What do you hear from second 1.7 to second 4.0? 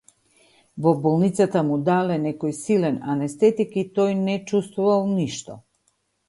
дале некој силен анестетик и